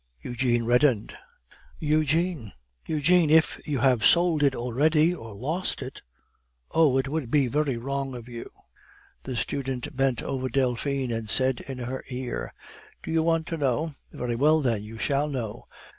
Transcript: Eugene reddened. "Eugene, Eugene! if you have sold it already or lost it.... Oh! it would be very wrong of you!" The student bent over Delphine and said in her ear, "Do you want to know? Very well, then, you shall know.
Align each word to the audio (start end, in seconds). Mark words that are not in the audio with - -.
Eugene 0.23 0.63
reddened. 0.65 1.15
"Eugene, 1.77 2.53
Eugene! 2.87 3.29
if 3.29 3.59
you 3.67 3.77
have 3.77 4.03
sold 4.03 4.41
it 4.41 4.55
already 4.55 5.13
or 5.13 5.35
lost 5.35 5.83
it.... 5.83 6.01
Oh! 6.71 6.97
it 6.97 7.07
would 7.07 7.29
be 7.29 7.45
very 7.45 7.77
wrong 7.77 8.15
of 8.15 8.27
you!" 8.27 8.49
The 9.25 9.35
student 9.35 9.95
bent 9.95 10.23
over 10.23 10.49
Delphine 10.49 11.11
and 11.11 11.29
said 11.29 11.59
in 11.67 11.77
her 11.77 12.03
ear, 12.09 12.51
"Do 13.03 13.11
you 13.11 13.21
want 13.21 13.45
to 13.49 13.57
know? 13.57 13.93
Very 14.11 14.35
well, 14.35 14.61
then, 14.61 14.83
you 14.83 14.97
shall 14.97 15.27
know. 15.27 15.67